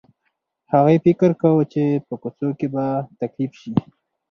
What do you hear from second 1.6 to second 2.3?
چې په